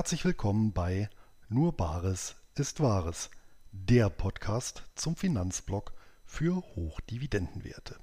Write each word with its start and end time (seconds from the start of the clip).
Herzlich 0.00 0.24
willkommen 0.24 0.72
bei 0.72 1.10
Nur 1.50 1.76
Bares 1.76 2.36
ist 2.54 2.80
Wahres, 2.80 3.28
der 3.70 4.08
Podcast 4.08 4.82
zum 4.94 5.14
Finanzblock 5.14 5.92
für 6.24 6.56
Hochdividendenwerte. 6.74 7.96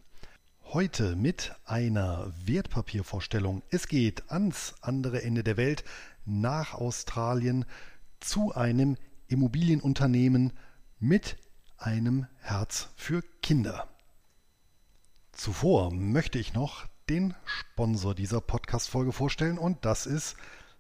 Heute 0.65 1.15
mit 1.15 1.55
einer 1.65 2.31
Wertpapiervorstellung. 2.45 3.63
Es 3.71 3.87
geht 3.87 4.29
ans 4.29 4.75
andere 4.81 5.23
Ende 5.23 5.43
der 5.43 5.57
Welt, 5.57 5.83
nach 6.23 6.75
Australien, 6.75 7.65
zu 8.19 8.53
einem 8.53 8.95
Immobilienunternehmen 9.27 10.53
mit 10.99 11.35
einem 11.79 12.27
Herz 12.41 12.89
für 12.95 13.23
Kinder. 13.41 13.87
Zuvor 15.31 15.91
möchte 15.91 16.37
ich 16.37 16.53
noch 16.53 16.85
den 17.09 17.33
Sponsor 17.43 18.13
dieser 18.13 18.39
Podcast-Folge 18.39 19.13
vorstellen 19.13 19.57
und 19.57 19.83
das 19.83 20.05
ist 20.05 20.35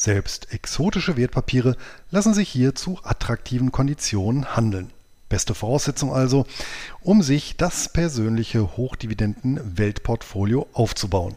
Selbst 0.00 0.52
exotische 0.52 1.16
Wertpapiere 1.16 1.76
lassen 2.12 2.32
sich 2.32 2.48
hier 2.48 2.76
zu 2.76 3.00
attraktiven 3.02 3.72
Konditionen 3.72 4.54
handeln. 4.54 4.92
Beste 5.28 5.54
Voraussetzung 5.54 6.12
also, 6.12 6.46
um 7.00 7.20
sich 7.20 7.56
das 7.56 7.88
persönliche 7.92 8.76
Hochdividenden-Weltportfolio 8.76 10.68
aufzubauen. 10.72 11.34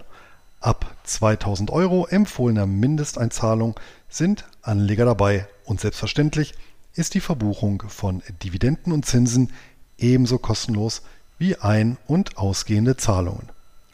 Ab 0.59 0.95
2000 1.06 1.72
Euro 1.72 2.06
empfohlener 2.06 2.68
Mindesteinzahlung 2.68 3.80
sind 4.09 4.45
Anleger 4.62 5.06
dabei 5.06 5.48
und 5.66 5.81
selbstverständlich 5.81 6.53
ist 6.94 7.16
die 7.16 7.20
Verbuchung 7.20 7.81
von 7.88 8.22
Dividenden 8.44 8.94
und 8.94 9.08
Zinsen 9.08 9.52
ebenso 9.98 10.38
kostenlos 10.38 11.02
wie 11.40 11.56
ein- 11.56 11.98
und 12.06 12.38
ausgehende 12.38 12.96
Zahlungen. 12.96 13.50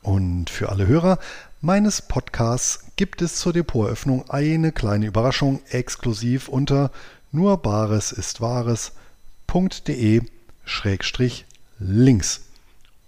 Und 0.08 0.50
für 0.50 0.70
alle 0.70 0.88
Hörer 0.88 1.20
meines 1.60 2.02
Podcasts 2.02 2.80
gibt 2.96 3.22
es 3.22 3.36
zur 3.36 3.52
Depoteröffnung 3.52 4.30
eine 4.30 4.72
kleine 4.72 5.06
Überraschung 5.06 5.60
exklusiv 5.70 6.48
unter 6.48 6.92
nur 7.34 7.58
bares 7.58 8.14
ist 8.14 8.40
wahres.de 8.40 10.22
schrägstrich 10.64 11.46
links. 11.78 12.40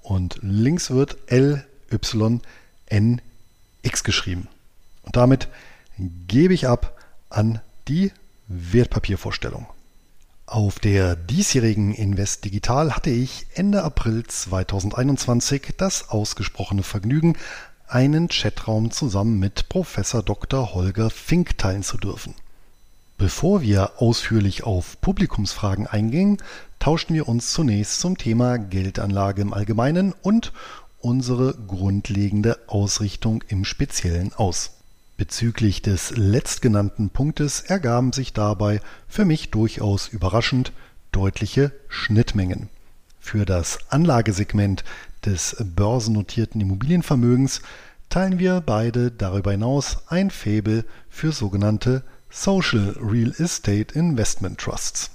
Und 0.01 0.39
links 0.41 0.91
wird 0.91 1.15
L 1.27 1.65
Y 1.89 2.41
N 2.87 3.21
X 3.81 4.03
geschrieben. 4.03 4.49
Und 5.03 5.15
damit 5.15 5.47
gebe 6.27 6.53
ich 6.53 6.67
ab 6.67 6.99
an 7.29 7.61
die 7.87 8.11
Wertpapiervorstellung. 8.49 9.67
Auf 10.49 10.79
der 10.79 11.15
diesjährigen 11.15 11.93
Invest 11.93 12.43
Digital 12.43 12.95
hatte 12.95 13.11
ich 13.11 13.45
Ende 13.53 13.83
April 13.83 14.25
2021 14.25 15.75
das 15.77 16.09
ausgesprochene 16.09 16.81
Vergnügen, 16.81 17.37
einen 17.87 18.29
Chatraum 18.29 18.89
zusammen 18.89 19.37
mit 19.37 19.69
Professor 19.69 20.23
Dr. 20.23 20.73
Holger 20.73 21.11
Fink 21.11 21.59
teilen 21.59 21.83
zu 21.83 21.97
dürfen. 21.97 22.33
Bevor 23.19 23.61
wir 23.61 24.01
ausführlich 24.01 24.63
auf 24.63 24.99
Publikumsfragen 25.01 25.85
eingingen, 25.85 26.37
tauschten 26.79 27.15
wir 27.15 27.29
uns 27.29 27.53
zunächst 27.53 27.99
zum 27.99 28.17
Thema 28.17 28.57
Geldanlage 28.57 29.43
im 29.43 29.53
Allgemeinen 29.53 30.15
und 30.23 30.51
unsere 30.99 31.53
grundlegende 31.67 32.57
Ausrichtung 32.65 33.43
im 33.49 33.65
Speziellen 33.65 34.33
aus. 34.33 34.78
Bezüglich 35.19 35.81
des 35.81 36.11
letztgenannten 36.15 37.09
Punktes 37.09 37.59
ergaben 37.59 38.13
sich 38.13 38.31
dabei 38.31 38.79
für 39.09 39.25
mich 39.25 39.51
durchaus 39.51 40.07
überraschend 40.07 40.71
deutliche 41.11 41.73
Schnittmengen. 41.89 42.69
Für 43.19 43.45
das 43.45 43.79
Anlagesegment 43.89 44.85
des 45.25 45.57
börsennotierten 45.59 46.61
Immobilienvermögens 46.61 47.61
teilen 48.07 48.39
wir 48.39 48.61
beide 48.61 49.11
darüber 49.11 49.51
hinaus 49.51 49.97
ein 50.07 50.29
Faible 50.31 50.85
für 51.09 51.33
sogenannte 51.33 52.03
Social 52.29 52.95
Real 53.01 53.33
Estate 53.37 53.93
Investment 53.93 54.57
Trusts. 54.57 55.11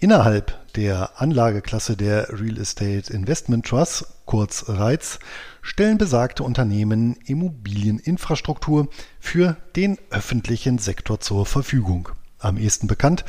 Innerhalb 0.00 0.56
der 0.76 1.20
Anlageklasse 1.20 1.96
der 1.96 2.28
Real 2.30 2.58
Estate 2.58 3.12
Investment 3.12 3.66
Trusts, 3.66 4.06
kurz 4.26 4.68
REITs, 4.68 5.18
stellen 5.60 5.98
besagte 5.98 6.44
Unternehmen 6.44 7.16
Immobilieninfrastruktur 7.26 8.90
für 9.18 9.56
den 9.74 9.98
öffentlichen 10.10 10.78
Sektor 10.78 11.18
zur 11.18 11.46
Verfügung. 11.46 12.10
Am 12.38 12.58
ehesten 12.58 12.86
bekannt 12.86 13.24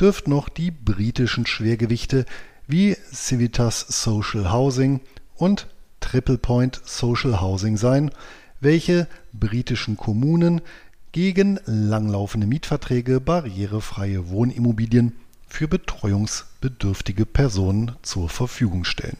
dürften 0.00 0.30
noch 0.30 0.48
die 0.48 0.70
britischen 0.70 1.44
Schwergewichte 1.44 2.24
wie 2.66 2.96
Civitas 3.12 3.80
Social 3.80 4.50
Housing 4.50 5.00
und 5.34 5.66
Triple 6.00 6.38
Point 6.38 6.80
Social 6.86 7.42
Housing 7.42 7.76
sein, 7.76 8.10
welche 8.60 9.08
britischen 9.34 9.98
Kommunen 9.98 10.62
gegen 11.12 11.60
langlaufende 11.66 12.46
Mietverträge 12.46 13.20
barrierefreie 13.20 14.30
Wohnimmobilien 14.30 15.12
für 15.54 15.68
betreuungsbedürftige 15.68 17.26
Personen 17.26 17.92
zur 18.02 18.28
Verfügung 18.28 18.82
stellen. 18.84 19.16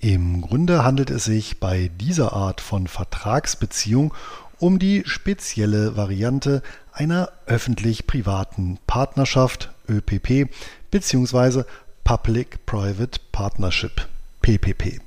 Im 0.00 0.40
Grunde 0.42 0.82
handelt 0.82 1.10
es 1.10 1.24
sich 1.24 1.60
bei 1.60 1.92
dieser 2.00 2.32
Art 2.32 2.60
von 2.60 2.88
Vertragsbeziehung 2.88 4.12
um 4.58 4.80
die 4.80 5.04
spezielle 5.06 5.96
Variante 5.96 6.62
einer 6.92 7.30
öffentlich-privaten 7.46 8.78
Partnerschaft 8.88 9.70
ÖPP 9.88 10.50
bzw. 10.90 11.62
Public-Private 12.02 13.20
Partnership 13.30 14.08
PPP. 14.42 15.00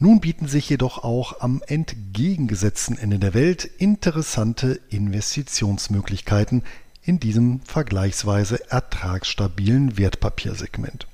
Nun 0.00 0.20
bieten 0.20 0.48
sich 0.48 0.68
jedoch 0.68 1.04
auch 1.04 1.40
am 1.40 1.62
entgegengesetzten 1.64 2.98
Ende 2.98 3.20
der 3.20 3.34
Welt 3.34 3.64
interessante 3.64 4.80
Investitionsmöglichkeiten 4.90 6.64
in 7.06 7.20
diesem 7.20 7.60
vergleichsweise 7.60 8.70
ertragsstabilen 8.70 9.96
Wertpapiersegment. 9.96 11.06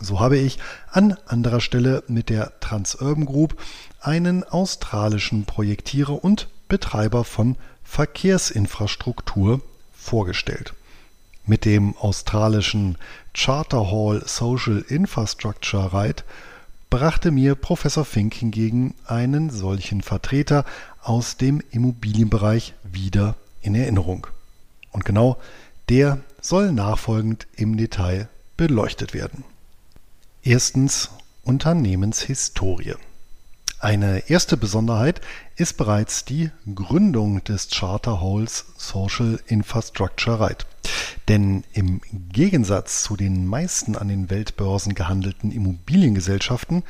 So 0.00 0.20
habe 0.20 0.38
ich 0.38 0.58
an 0.90 1.16
anderer 1.26 1.60
Stelle 1.60 2.02
mit 2.08 2.30
der 2.30 2.58
Transurban 2.60 3.26
Group 3.26 3.60
einen 4.00 4.44
australischen 4.44 5.44
Projektierer 5.44 6.22
und 6.22 6.48
Betreiber 6.68 7.24
von 7.24 7.56
Verkehrsinfrastruktur 7.84 9.60
vorgestellt. 9.94 10.74
Mit 11.46 11.64
dem 11.64 11.96
australischen 11.96 12.96
Charter 13.34 13.90
Hall 13.90 14.22
Social 14.26 14.84
Infrastructure 14.88 15.92
Ride 15.92 16.22
brachte 16.90 17.30
mir 17.30 17.54
Professor 17.54 18.04
Fink 18.04 18.34
hingegen 18.34 18.94
einen 19.06 19.50
solchen 19.50 20.00
Vertreter 20.00 20.64
aus 21.02 21.36
dem 21.36 21.60
Immobilienbereich 21.70 22.74
wieder 22.84 23.34
in 23.62 23.74
Erinnerung. 23.74 24.26
Und 24.94 25.04
genau 25.04 25.36
der 25.88 26.20
soll 26.40 26.72
nachfolgend 26.72 27.46
im 27.56 27.76
Detail 27.76 28.28
beleuchtet 28.56 29.12
werden. 29.12 29.44
Erstens 30.42 31.10
Unternehmenshistorie. 31.42 32.94
Eine 33.80 34.30
erste 34.30 34.56
Besonderheit 34.56 35.20
ist 35.56 35.76
bereits 35.76 36.24
die 36.24 36.50
Gründung 36.74 37.42
des 37.44 37.68
Charter 37.68 38.22
Halls 38.22 38.66
Social 38.78 39.40
Infrastructure 39.46 40.38
Right. 40.40 40.64
Denn 41.28 41.64
im 41.72 42.00
Gegensatz 42.32 43.02
zu 43.02 43.16
den 43.16 43.46
meisten 43.46 43.96
an 43.96 44.08
den 44.08 44.30
Weltbörsen 44.30 44.94
gehandelten 44.94 45.50
Immobiliengesellschaften 45.50 46.84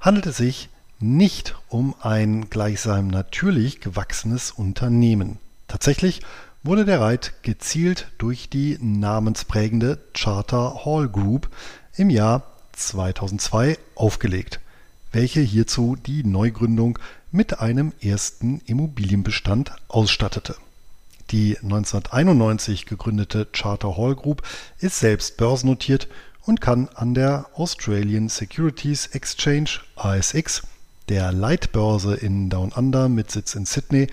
handelt 0.00 0.26
es 0.26 0.38
sich 0.38 0.68
nicht 0.98 1.54
um 1.68 1.94
ein 2.00 2.48
gleichsam 2.48 3.08
natürlich 3.08 3.80
gewachsenes 3.80 4.52
Unternehmen. 4.52 5.38
Tatsächlich 5.68 6.22
wurde 6.64 6.84
der 6.84 7.00
Reit 7.00 7.42
gezielt 7.42 8.08
durch 8.18 8.48
die 8.48 8.78
namensprägende 8.80 9.98
Charter 10.14 10.84
Hall 10.84 11.08
Group 11.08 11.48
im 11.96 12.08
Jahr 12.08 12.44
2002 12.72 13.78
aufgelegt, 13.94 14.60
welche 15.10 15.40
hierzu 15.40 15.96
die 15.96 16.24
Neugründung 16.24 16.98
mit 17.32 17.60
einem 17.60 17.92
ersten 18.00 18.60
Immobilienbestand 18.66 19.72
ausstattete. 19.88 20.54
Die 21.30 21.56
1991 21.58 22.86
gegründete 22.86 23.46
Charter 23.46 23.96
Hall 23.96 24.14
Group 24.14 24.42
ist 24.78 25.00
selbst 25.00 25.38
börsennotiert 25.38 26.08
und 26.42 26.60
kann 26.60 26.88
an 26.94 27.14
der 27.14 27.46
Australian 27.54 28.28
Securities 28.28 29.06
Exchange 29.06 29.80
ASX, 29.96 30.62
der 31.08 31.32
Leitbörse 31.32 32.14
in 32.14 32.50
Down 32.50 32.70
Under 32.72 33.08
mit 33.08 33.30
Sitz 33.30 33.54
in 33.54 33.64
Sydney, 33.64 34.08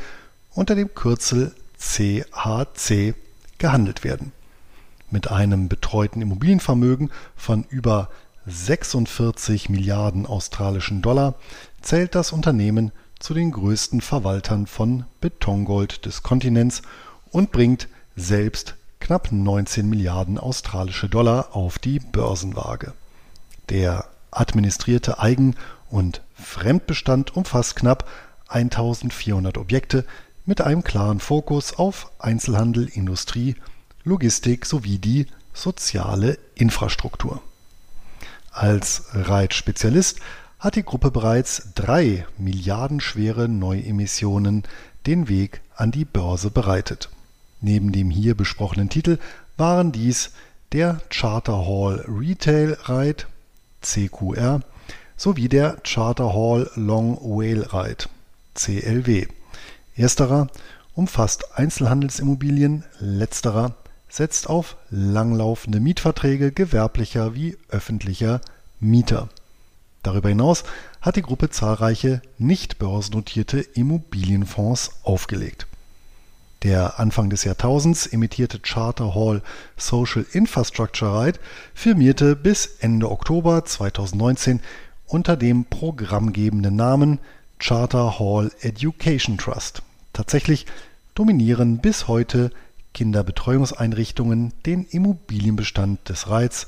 unter 0.51 0.75
dem 0.75 0.93
Kürzel 0.95 1.53
CHC 1.79 3.15
gehandelt 3.57 4.03
werden. 4.03 4.31
Mit 5.09 5.31
einem 5.31 5.69
betreuten 5.69 6.21
Immobilienvermögen 6.21 7.09
von 7.35 7.63
über 7.69 8.09
46 8.45 9.69
Milliarden 9.69 10.25
australischen 10.25 11.01
Dollar 11.01 11.35
zählt 11.81 12.15
das 12.15 12.31
Unternehmen 12.31 12.91
zu 13.19 13.33
den 13.33 13.51
größten 13.51 14.01
Verwaltern 14.01 14.67
von 14.67 15.05
Betongold 15.19 16.05
des 16.05 16.23
Kontinents 16.23 16.81
und 17.31 17.51
bringt 17.51 17.87
selbst 18.15 18.75
knapp 18.99 19.31
19 19.31 19.87
Milliarden 19.87 20.37
australische 20.37 21.09
Dollar 21.09 21.55
auf 21.55 21.79
die 21.79 21.99
Börsenwaage. 21.99 22.93
Der 23.69 24.05
administrierte 24.31 25.19
Eigen- 25.19 25.55
und 25.89 26.21
Fremdbestand 26.33 27.35
umfasst 27.35 27.75
knapp 27.75 28.07
1400 28.47 29.57
Objekte 29.57 30.05
mit 30.49 30.61
einem 30.61 30.83
klaren 30.83 31.19
Fokus 31.19 31.77
auf 31.77 32.11
Einzelhandel, 32.17 32.87
Industrie, 32.87 33.53
Logistik 34.03 34.65
sowie 34.65 34.97
die 34.97 35.27
soziale 35.53 36.39
Infrastruktur. 36.55 37.39
Als 38.51 39.03
Reitspezialist 39.13 40.21
hat 40.57 40.75
die 40.75 40.81
Gruppe 40.81 41.11
bereits 41.11 41.67
drei 41.75 42.25
milliardenschwere 42.39 43.47
Neuemissionen 43.47 44.63
den 45.05 45.29
Weg 45.29 45.61
an 45.75 45.91
die 45.91 46.03
Börse 46.03 46.49
bereitet. 46.49 47.09
Neben 47.61 47.91
dem 47.91 48.09
hier 48.09 48.33
besprochenen 48.33 48.89
Titel 48.89 49.19
waren 49.55 49.91
dies 49.91 50.31
der 50.71 50.99
Charter 51.11 51.67
Hall 51.67 52.03
Retail 52.07 52.75
Ride 52.87 53.25
CQR 53.81 54.61
sowie 55.15 55.47
der 55.47 55.77
Charter 55.83 56.33
Hall 56.33 56.71
Long 56.73 57.19
Whale 57.21 57.71
Ride 57.71 58.05
CLW. 58.55 59.27
Ersterer 59.99 60.47
umfasst 60.93 61.57
Einzelhandelsimmobilien, 61.57 62.85
letzterer 63.01 63.75
setzt 64.07 64.49
auf 64.49 64.77
langlaufende 64.89 65.81
Mietverträge 65.81 66.53
gewerblicher 66.53 67.35
wie 67.35 67.57
öffentlicher 67.67 68.39
Mieter. 68.79 69.27
Darüber 70.01 70.29
hinaus 70.29 70.63
hat 71.01 71.17
die 71.17 71.21
Gruppe 71.21 71.49
zahlreiche 71.49 72.21
nicht 72.37 72.79
börsennotierte 72.79 73.59
Immobilienfonds 73.59 74.91
aufgelegt. 75.03 75.67
Der 76.63 76.97
Anfang 76.97 77.29
des 77.29 77.43
Jahrtausends 77.43 78.07
emittierte 78.07 78.59
Charter 78.59 79.13
Hall 79.15 79.41
Social 79.75 80.25
Infrastructure 80.31 81.13
Right 81.13 81.41
firmierte 81.73 82.37
bis 82.37 82.77
Ende 82.79 83.11
Oktober 83.11 83.65
2019 83.65 84.61
unter 85.07 85.35
dem 85.35 85.65
programmgebenden 85.65 86.77
Namen 86.77 87.19
Charter 87.59 88.17
Hall 88.17 88.49
Education 88.61 89.37
Trust. 89.37 89.83
Tatsächlich 90.19 90.65
dominieren 91.15 91.77
bis 91.77 92.09
heute 92.09 92.51
Kinderbetreuungseinrichtungen 92.93 94.51
den 94.65 94.83
Immobilienbestand 94.83 96.09
des 96.09 96.29
Reits, 96.29 96.67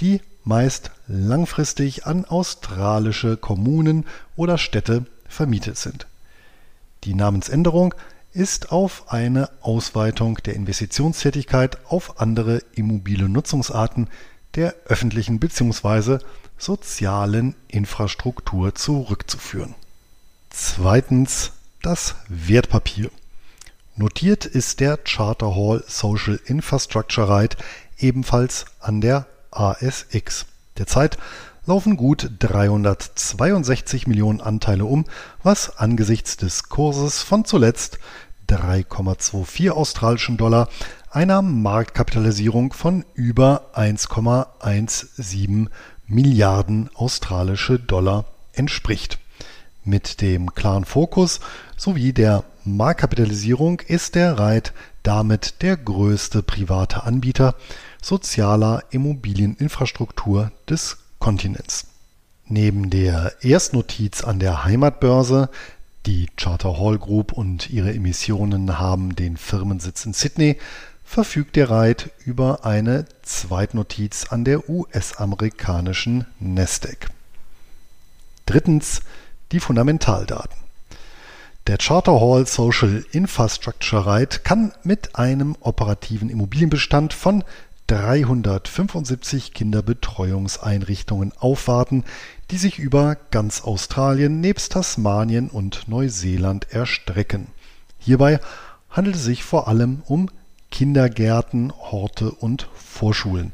die 0.00 0.22
meist 0.44 0.92
langfristig 1.06 2.06
an 2.06 2.24
australische 2.24 3.36
Kommunen 3.36 4.06
oder 4.34 4.56
Städte 4.56 5.04
vermietet 5.28 5.76
sind. 5.76 6.06
Die 7.04 7.12
Namensänderung 7.12 7.94
ist 8.32 8.72
auf 8.72 9.12
eine 9.12 9.50
Ausweitung 9.60 10.38
der 10.46 10.54
Investitionstätigkeit 10.54 11.76
auf 11.90 12.18
andere 12.18 12.62
immobile 12.76 13.28
Nutzungsarten 13.28 14.08
der 14.54 14.74
öffentlichen 14.86 15.38
bzw. 15.38 16.20
sozialen 16.56 17.56
Infrastruktur 17.68 18.74
zurückzuführen. 18.74 19.74
Zweitens 20.48 21.52
das 21.86 22.16
Wertpapier. 22.28 23.12
Notiert 23.94 24.44
ist 24.44 24.80
der 24.80 24.96
Charter 24.96 25.54
Hall 25.54 25.84
Social 25.86 26.40
Infrastructure 26.46 27.28
Right 27.28 27.56
ebenfalls 27.96 28.64
an 28.80 29.00
der 29.00 29.28
ASX. 29.52 30.46
Derzeit 30.76 31.16
laufen 31.64 31.96
gut 31.96 32.28
362 32.40 34.08
Millionen 34.08 34.40
Anteile 34.40 34.84
um, 34.84 35.04
was 35.44 35.78
angesichts 35.78 36.36
des 36.36 36.68
Kurses 36.68 37.22
von 37.22 37.44
zuletzt 37.44 38.00
3,24 38.48 39.70
australischen 39.70 40.36
Dollar 40.36 40.68
einer 41.12 41.40
Marktkapitalisierung 41.40 42.72
von 42.72 43.04
über 43.14 43.70
1,17 43.76 45.68
Milliarden 46.08 46.90
australische 46.94 47.78
Dollar 47.78 48.24
entspricht. 48.54 49.20
Mit 49.84 50.20
dem 50.20 50.52
klaren 50.52 50.84
Fokus 50.84 51.38
sowie 51.76 52.12
der 52.12 52.44
Marktkapitalisierung 52.64 53.80
ist 53.80 54.14
der 54.14 54.38
Reit 54.38 54.72
damit 55.02 55.62
der 55.62 55.76
größte 55.76 56.42
private 56.42 57.04
Anbieter 57.04 57.54
sozialer 58.02 58.82
Immobilieninfrastruktur 58.90 60.50
des 60.68 60.98
Kontinents. 61.20 61.86
Neben 62.48 62.90
der 62.90 63.32
Erstnotiz 63.40 64.22
an 64.24 64.38
der 64.38 64.64
Heimatbörse, 64.64 65.48
die 66.06 66.28
Charter 66.36 66.78
Hall 66.78 66.98
Group 66.98 67.32
und 67.32 67.70
ihre 67.70 67.92
Emissionen 67.92 68.78
haben 68.78 69.14
den 69.14 69.36
Firmensitz 69.36 70.06
in 70.06 70.12
Sydney, 70.12 70.58
verfügt 71.04 71.56
der 71.56 71.70
Reit 71.70 72.10
über 72.24 72.64
eine 72.64 73.06
Zweitnotiz 73.22 74.26
an 74.30 74.44
der 74.44 74.68
US-amerikanischen 74.68 76.26
Nasdaq. 76.40 77.08
Drittens 78.44 79.02
die 79.52 79.60
Fundamentaldaten. 79.60 80.65
Der 81.66 81.78
Charter 81.78 82.20
Hall 82.20 82.46
Social 82.46 83.04
Infrastructure 83.10 84.06
Right 84.06 84.44
kann 84.44 84.72
mit 84.84 85.16
einem 85.16 85.56
operativen 85.58 86.30
Immobilienbestand 86.30 87.12
von 87.12 87.42
375 87.88 89.52
Kinderbetreuungseinrichtungen 89.52 91.32
aufwarten, 91.36 92.04
die 92.52 92.58
sich 92.58 92.78
über 92.78 93.16
ganz 93.32 93.62
Australien 93.62 94.40
nebst 94.40 94.72
Tasmanien 94.72 95.50
und 95.50 95.88
Neuseeland 95.88 96.72
erstrecken. 96.72 97.48
Hierbei 97.98 98.38
handelt 98.88 99.16
es 99.16 99.24
sich 99.24 99.42
vor 99.42 99.66
allem 99.66 100.02
um 100.06 100.30
Kindergärten, 100.70 101.72
Horte 101.72 102.30
und 102.30 102.68
Vorschulen. 102.74 103.50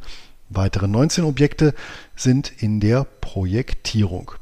Weitere 0.51 0.87
19 0.87 1.25
Objekte 1.25 1.75
sind 2.15 2.53
in 2.59 2.79
der 2.79 3.05
Projektierung. 3.23 4.33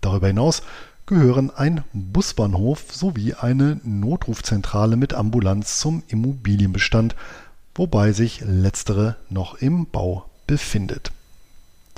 Darüber 0.00 0.26
hinaus 0.26 0.64
gehören 1.06 1.50
ein 1.50 1.84
Busbahnhof 1.92 2.92
sowie 2.92 3.34
eine 3.34 3.80
Notrufzentrale 3.84 4.96
mit 4.96 5.14
Ambulanz 5.14 5.78
zum 5.78 6.02
Immobilienbestand, 6.08 7.16
wobei 7.74 8.12
sich 8.12 8.40
letztere 8.40 9.16
noch 9.28 9.56
im 9.56 9.86
Bau 9.86 10.26
befindet. 10.46 11.12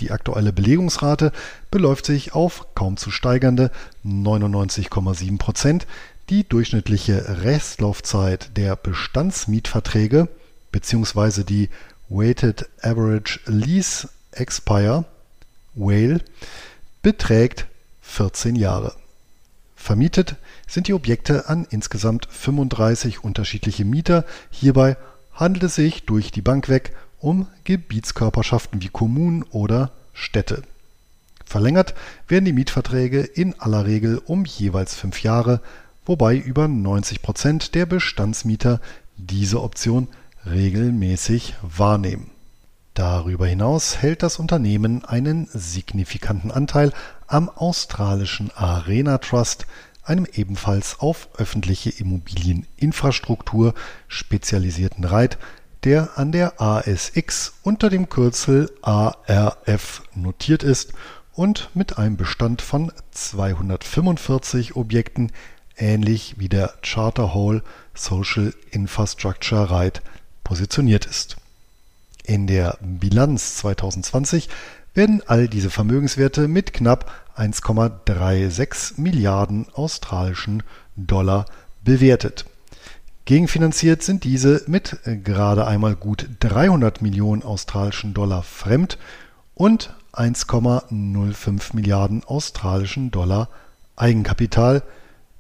Die 0.00 0.10
aktuelle 0.10 0.52
Belegungsrate 0.52 1.32
beläuft 1.70 2.06
sich 2.06 2.34
auf 2.34 2.66
kaum 2.74 2.96
zu 2.96 3.10
steigernde 3.10 3.70
99,7 4.04 5.38
Prozent. 5.38 5.86
Die 6.30 6.48
durchschnittliche 6.48 7.42
Restlaufzeit 7.44 8.56
der 8.56 8.76
Bestandsmietverträge 8.76 10.28
bzw. 10.72 11.44
die 11.44 11.68
Weighted 12.08 12.68
Average 12.82 13.40
Lease 13.46 14.08
Expire 14.32 15.04
WALE 15.74 16.20
beträgt 17.02 17.66
14 18.04 18.54
Jahre. 18.54 18.94
Vermietet 19.74 20.36
sind 20.68 20.86
die 20.86 20.94
Objekte 20.94 21.48
an 21.48 21.66
insgesamt 21.68 22.28
35 22.30 23.24
unterschiedliche 23.24 23.84
Mieter. 23.84 24.24
Hierbei 24.50 24.96
handelt 25.32 25.64
es 25.64 25.74
sich 25.74 26.04
durch 26.04 26.30
die 26.30 26.42
Bank 26.42 26.68
weg 26.68 26.94
um 27.18 27.48
Gebietskörperschaften 27.64 28.82
wie 28.82 28.88
Kommunen 28.88 29.42
oder 29.42 29.90
Städte. 30.12 30.62
Verlängert 31.44 31.94
werden 32.28 32.44
die 32.44 32.52
Mietverträge 32.52 33.20
in 33.20 33.58
aller 33.60 33.86
Regel 33.86 34.20
um 34.24 34.44
jeweils 34.44 34.94
fünf 34.94 35.22
Jahre, 35.22 35.60
wobei 36.06 36.36
über 36.36 36.68
90 36.68 37.22
Prozent 37.22 37.74
der 37.74 37.86
Bestandsmieter 37.86 38.80
diese 39.16 39.62
Option 39.62 40.08
regelmäßig 40.46 41.54
wahrnehmen. 41.62 42.30
Darüber 42.94 43.46
hinaus 43.46 43.96
hält 43.98 44.22
das 44.22 44.38
Unternehmen 44.38 45.04
einen 45.04 45.48
signifikanten 45.52 46.52
Anteil 46.52 46.92
am 47.34 47.48
australischen 47.48 48.52
Arena 48.54 49.18
Trust, 49.18 49.66
einem 50.04 50.24
ebenfalls 50.34 51.00
auf 51.00 51.28
öffentliche 51.36 51.90
Immobilieninfrastruktur 51.90 53.74
spezialisierten 54.06 55.04
Reit, 55.04 55.36
der 55.82 56.16
an 56.16 56.30
der 56.30 56.60
ASX 56.60 57.54
unter 57.64 57.90
dem 57.90 58.08
Kürzel 58.08 58.70
ARF 58.82 60.02
notiert 60.14 60.62
ist 60.62 60.92
und 61.32 61.70
mit 61.74 61.98
einem 61.98 62.16
Bestand 62.16 62.62
von 62.62 62.92
245 63.10 64.76
Objekten 64.76 65.32
ähnlich 65.76 66.36
wie 66.38 66.48
der 66.48 66.74
Charter 66.82 67.34
Hall 67.34 67.64
Social 67.94 68.54
Infrastructure 68.70 69.70
Reit 69.70 70.02
positioniert 70.44 71.04
ist. 71.04 71.36
In 72.22 72.46
der 72.46 72.78
Bilanz 72.80 73.56
2020 73.56 74.48
werden 74.94 75.22
all 75.26 75.48
diese 75.48 75.70
Vermögenswerte 75.70 76.48
mit 76.48 76.72
knapp 76.72 77.10
1,36 77.36 79.00
Milliarden 79.00 79.66
australischen 79.74 80.62
Dollar 80.96 81.46
bewertet. 81.82 82.46
Gegenfinanziert 83.24 84.02
sind 84.02 84.24
diese 84.24 84.62
mit 84.66 84.98
gerade 85.24 85.66
einmal 85.66 85.96
gut 85.96 86.28
300 86.40 87.02
Millionen 87.02 87.42
australischen 87.42 88.14
Dollar 88.14 88.42
Fremd- 88.42 88.98
und 89.54 89.94
1,05 90.12 91.74
Milliarden 91.74 92.22
australischen 92.24 93.10
Dollar 93.10 93.48
Eigenkapital, 93.96 94.82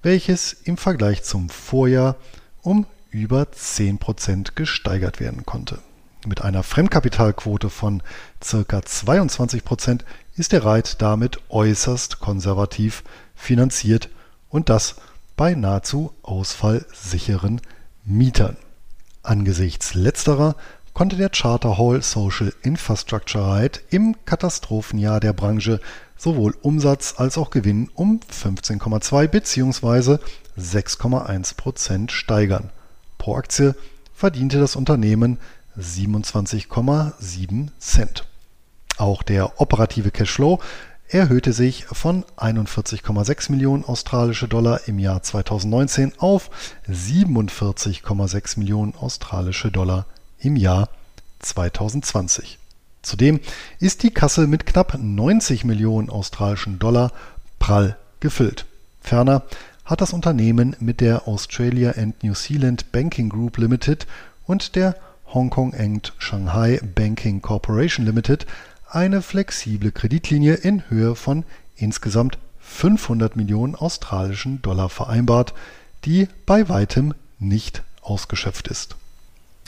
welches 0.02 0.52
im 0.52 0.76
Vergleich 0.76 1.22
zum 1.24 1.48
Vorjahr 1.48 2.16
um 2.62 2.86
über 3.10 3.52
10 3.52 3.98
Prozent 3.98 4.56
gesteigert 4.56 5.20
werden 5.20 5.44
konnte. 5.44 5.78
Mit 6.26 6.40
einer 6.40 6.62
Fremdkapitalquote 6.62 7.68
von 7.68 8.02
ca. 8.40 8.82
22 8.82 9.64
Prozent 9.64 10.04
ist 10.36 10.52
der 10.52 10.64
Reit 10.64 11.02
damit 11.02 11.38
äußerst 11.50 12.20
konservativ 12.20 13.04
finanziert 13.34 14.08
und 14.48 14.68
das 14.70 14.96
bei 15.36 15.54
nahezu 15.54 16.14
ausfallsicheren 16.22 17.60
Mietern. 18.04 18.56
Angesichts 19.22 19.94
letzterer 19.94 20.56
konnte 20.94 21.16
der 21.16 21.28
Charter 21.28 21.76
Hall 21.76 22.02
Social 22.02 22.52
Infrastructure 22.62 23.60
Ride 23.60 23.80
im 23.90 24.16
Katastrophenjahr 24.24 25.20
der 25.20 25.32
Branche 25.32 25.80
sowohl 26.16 26.56
Umsatz 26.62 27.14
als 27.18 27.36
auch 27.36 27.50
Gewinn 27.50 27.90
um 27.94 28.20
15,2 28.32 29.26
bzw. 29.26 30.18
6,1 30.56 31.56
Prozent 31.56 32.12
steigern. 32.12 32.70
Pro 33.18 33.36
Aktie 33.36 33.74
verdiente 34.14 34.60
das 34.60 34.76
Unternehmen 34.76 35.38
27,7 35.78 37.68
Cent. 37.78 38.26
Auch 38.96 39.22
der 39.22 39.60
operative 39.60 40.10
Cashflow 40.10 40.60
erhöhte 41.08 41.52
sich 41.52 41.84
von 41.86 42.24
41,6 42.36 43.50
Millionen 43.50 43.84
australische 43.84 44.48
Dollar 44.48 44.80
im 44.86 44.98
Jahr 44.98 45.22
2019 45.22 46.12
auf 46.18 46.50
47,6 46.88 48.58
Millionen 48.58 48.94
australische 48.94 49.70
Dollar 49.70 50.06
im 50.38 50.56
Jahr 50.56 50.88
2020. 51.40 52.58
Zudem 53.02 53.40
ist 53.80 54.02
die 54.02 54.10
Kasse 54.10 54.46
mit 54.46 54.64
knapp 54.66 54.98
90 54.98 55.64
Millionen 55.64 56.08
australischen 56.08 56.78
Dollar 56.78 57.12
prall 57.58 57.98
gefüllt. 58.20 58.64
Ferner 59.02 59.42
hat 59.84 60.00
das 60.00 60.14
Unternehmen 60.14 60.74
mit 60.80 61.00
der 61.02 61.28
Australia 61.28 61.92
and 61.92 62.22
New 62.22 62.34
Zealand 62.34 62.90
Banking 62.92 63.28
Group 63.28 63.58
Limited 63.58 64.06
und 64.46 64.74
der 64.74 64.96
Hong 65.34 65.50
Kong 65.50 65.74
and 65.74 66.12
Shanghai 66.18 66.78
Banking 66.94 67.42
Corporation 67.42 68.06
Limited 68.06 68.46
eine 68.88 69.20
flexible 69.20 69.90
Kreditlinie 69.90 70.54
in 70.54 70.88
Höhe 70.88 71.16
von 71.16 71.44
insgesamt 71.74 72.38
500 72.60 73.34
Millionen 73.34 73.74
australischen 73.74 74.62
Dollar 74.62 74.88
vereinbart, 74.88 75.52
die 76.04 76.28
bei 76.46 76.68
weitem 76.68 77.14
nicht 77.40 77.82
ausgeschöpft 78.00 78.68
ist. 78.68 78.94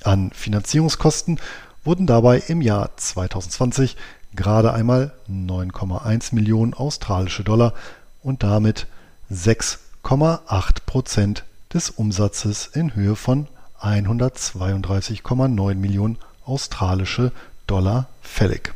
An 0.05 0.31
Finanzierungskosten 0.31 1.41
wurden 1.83 2.07
dabei 2.07 2.39
im 2.47 2.61
Jahr 2.61 2.97
2020 2.97 3.97
gerade 4.37 4.73
einmal 4.73 5.15
9,1 5.29 6.33
Millionen 6.33 6.75
australische 6.75 7.43
Dollar 7.43 7.75
und 8.23 8.45
damit 8.45 8.87
6,8 9.33 10.87
Prozent 10.87 11.45
des 11.75 11.91
Umsatzes 11.91 12.69
in 12.73 12.95
Höhe 12.95 13.17
von 13.17 13.49
132,9 13.87 15.75
Millionen 15.77 16.19
australische 16.45 17.33
Dollar 17.67 18.09
fällig. 18.23 18.75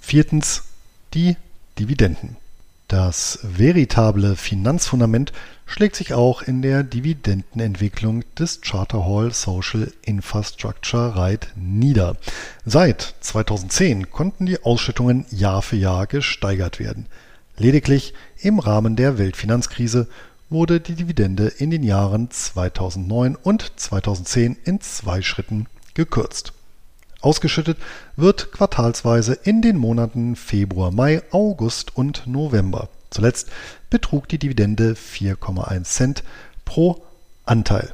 Viertens 0.00 0.64
die 1.14 1.36
Dividenden. 1.78 2.36
Das 2.88 3.38
veritable 3.42 4.34
Finanzfundament 4.34 5.32
schlägt 5.64 5.94
sich 5.94 6.12
auch 6.12 6.42
in 6.42 6.60
der 6.60 6.82
Dividendenentwicklung 6.82 8.24
des 8.36 8.60
Charter 8.62 9.06
Hall 9.06 9.32
Social 9.32 9.92
Infrastructure 10.02 11.14
REIT 11.14 11.52
nieder. 11.54 12.16
Seit 12.64 13.14
2010 13.20 14.10
konnten 14.10 14.46
die 14.46 14.64
Ausschüttungen 14.64 15.24
Jahr 15.30 15.62
für 15.62 15.76
Jahr 15.76 16.08
gesteigert 16.08 16.80
werden. 16.80 17.06
Lediglich 17.56 18.14
im 18.40 18.58
Rahmen 18.58 18.96
der 18.96 19.18
Weltfinanzkrise 19.18 20.08
wurde 20.50 20.80
die 20.80 20.96
Dividende 20.96 21.46
in 21.46 21.70
den 21.70 21.82
Jahren 21.84 22.30
2009 22.30 23.36
und 23.36 23.72
2010 23.76 24.58
in 24.64 24.80
zwei 24.80 25.22
Schritten 25.22 25.66
gekürzt. 25.94 26.52
Ausgeschüttet 27.20 27.78
wird 28.16 28.50
quartalsweise 28.50 29.34
in 29.34 29.62
den 29.62 29.76
Monaten 29.76 30.36
Februar, 30.36 30.90
Mai, 30.90 31.22
August 31.30 31.96
und 31.96 32.26
November. 32.26 32.88
Zuletzt 33.10 33.48
betrug 33.90 34.28
die 34.28 34.38
Dividende 34.38 34.94
4,1 34.94 35.84
Cent 35.84 36.24
pro 36.64 37.02
Anteil. 37.44 37.92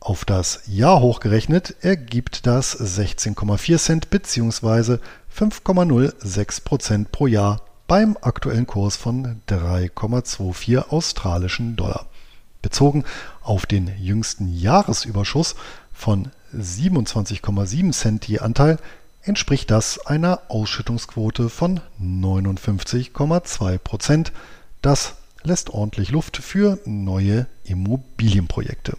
Auf 0.00 0.24
das 0.24 0.62
Jahr 0.66 1.00
hochgerechnet 1.00 1.76
ergibt 1.80 2.46
das 2.46 2.76
16,4 2.78 3.78
Cent 3.78 4.10
bzw. 4.10 4.98
5,06 5.34 6.64
Prozent 6.64 7.12
pro 7.12 7.28
Jahr 7.28 7.60
beim 7.86 8.16
aktuellen 8.20 8.66
Kurs 8.66 8.96
von 8.96 9.40
3,24 9.48 10.88
australischen 10.88 11.76
Dollar. 11.76 12.06
Bezogen 12.62 13.04
auf 13.42 13.66
den 13.66 13.90
jüngsten 13.98 14.52
Jahresüberschuss 14.52 15.56
von 15.92 16.30
27,7 16.56 17.92
Cent 17.92 18.28
je 18.28 18.38
Anteil 18.38 18.78
entspricht 19.22 19.70
das 19.70 20.06
einer 20.06 20.42
Ausschüttungsquote 20.48 21.48
von 21.48 21.80
59,2 22.00 23.78
Prozent. 23.78 24.32
Das 24.80 25.14
lässt 25.42 25.70
ordentlich 25.70 26.10
Luft 26.10 26.36
für 26.36 26.78
neue 26.84 27.46
Immobilienprojekte. 27.64 28.96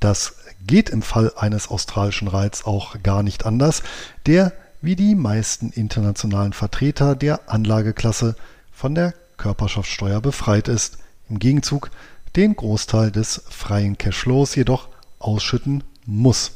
Das 0.00 0.36
geht 0.66 0.90
im 0.90 1.02
Fall 1.02 1.32
eines 1.36 1.68
australischen 1.68 2.28
Reits 2.28 2.64
auch 2.64 3.02
gar 3.02 3.22
nicht 3.22 3.46
anders, 3.46 3.82
der 4.26 4.52
wie 4.84 4.96
die 4.96 5.14
meisten 5.14 5.70
internationalen 5.70 6.52
Vertreter 6.52 7.16
der 7.16 7.48
Anlageklasse 7.50 8.36
von 8.70 8.94
der 8.94 9.14
Körperschaftssteuer 9.38 10.20
befreit 10.20 10.68
ist, 10.68 10.98
im 11.30 11.38
Gegenzug 11.38 11.90
den 12.36 12.54
Großteil 12.54 13.10
des 13.10 13.42
freien 13.48 13.96
Cashflows 13.96 14.54
jedoch 14.54 14.88
ausschütten 15.18 15.84
muss. 16.04 16.52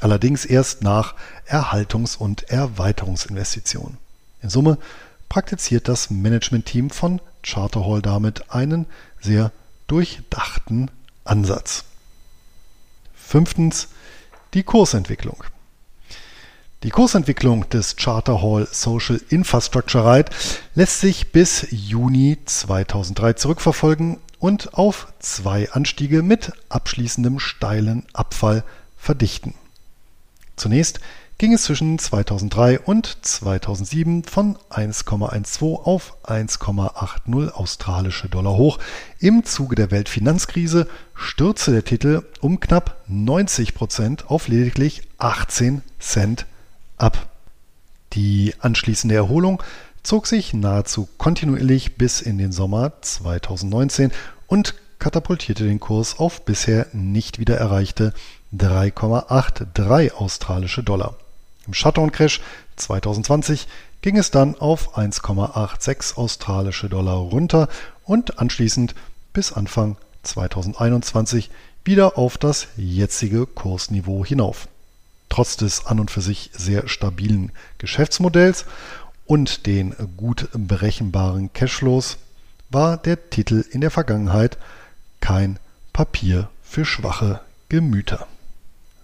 Allerdings 0.00 0.46
erst 0.46 0.82
nach 0.82 1.14
Erhaltungs- 1.46 2.16
und 2.16 2.48
Erweiterungsinvestitionen. 2.48 3.98
In 4.40 4.48
Summe 4.48 4.78
praktiziert 5.28 5.88
das 5.88 6.08
Managementteam 6.08 6.88
von 6.88 7.20
Charterhall 7.42 8.00
damit 8.00 8.50
einen 8.50 8.86
sehr 9.20 9.52
durchdachten 9.88 10.90
Ansatz. 11.24 11.84
Fünftens 13.14 13.88
die 14.54 14.62
Kursentwicklung. 14.62 15.44
Die 16.84 16.90
Kursentwicklung 16.90 17.68
des 17.70 17.96
Charter 17.96 18.40
Hall 18.40 18.68
Social 18.70 19.20
Infrastructure 19.30 20.14
Ride 20.14 20.30
lässt 20.76 21.00
sich 21.00 21.32
bis 21.32 21.66
Juni 21.72 22.38
2003 22.44 23.32
zurückverfolgen 23.32 24.18
und 24.38 24.74
auf 24.74 25.12
zwei 25.18 25.68
Anstiege 25.72 26.22
mit 26.22 26.52
abschließendem 26.68 27.40
steilen 27.40 28.06
Abfall 28.12 28.62
verdichten. 28.96 29.54
Zunächst 30.54 31.00
ging 31.36 31.52
es 31.52 31.64
zwischen 31.64 31.98
2003 31.98 32.78
und 32.78 33.18
2007 33.22 34.22
von 34.22 34.56
1,12 34.70 35.82
auf 35.82 36.16
1,80 36.22 37.50
australische 37.50 38.28
Dollar 38.28 38.56
hoch. 38.56 38.78
Im 39.18 39.42
Zuge 39.42 39.74
der 39.74 39.90
Weltfinanzkrise 39.90 40.86
stürzte 41.16 41.72
der 41.72 41.84
Titel 41.84 42.22
um 42.40 42.60
knapp 42.60 43.02
90 43.08 43.74
Prozent 43.74 44.30
auf 44.30 44.46
lediglich 44.46 45.02
18 45.18 45.82
Cent 45.98 46.46
ab. 46.98 47.28
Die 48.12 48.54
anschließende 48.58 49.14
Erholung 49.14 49.62
zog 50.02 50.26
sich 50.26 50.54
nahezu 50.54 51.08
kontinuierlich 51.18 51.96
bis 51.96 52.20
in 52.20 52.38
den 52.38 52.52
Sommer 52.52 52.92
2019 53.00 54.12
und 54.46 54.74
katapultierte 54.98 55.64
den 55.64 55.80
Kurs 55.80 56.18
auf 56.18 56.44
bisher 56.44 56.86
nicht 56.92 57.38
wieder 57.38 57.56
erreichte 57.56 58.14
3,83 58.56 60.12
australische 60.12 60.82
Dollar. 60.82 61.14
Im 61.66 61.74
Shutdown-Crash 61.74 62.40
2020 62.76 63.68
ging 64.00 64.16
es 64.16 64.30
dann 64.30 64.54
auf 64.56 64.96
1,86 64.96 66.16
australische 66.16 66.88
Dollar 66.88 67.16
runter 67.16 67.68
und 68.04 68.38
anschließend 68.38 68.94
bis 69.32 69.52
Anfang 69.52 69.96
2021 70.22 71.50
wieder 71.84 72.16
auf 72.16 72.38
das 72.38 72.68
jetzige 72.76 73.46
Kursniveau 73.46 74.24
hinauf. 74.24 74.68
Trotz 75.28 75.56
des 75.56 75.86
an 75.86 76.00
und 76.00 76.10
für 76.10 76.20
sich 76.20 76.50
sehr 76.54 76.88
stabilen 76.88 77.52
Geschäftsmodells 77.78 78.64
und 79.26 79.66
den 79.66 79.94
gut 80.16 80.48
berechenbaren 80.52 81.52
Cashflows 81.52 82.18
war 82.70 82.96
der 82.96 83.30
Titel 83.30 83.64
in 83.70 83.80
der 83.80 83.90
Vergangenheit 83.90 84.58
kein 85.20 85.58
Papier 85.92 86.48
für 86.62 86.84
schwache 86.84 87.40
Gemüter. 87.68 88.26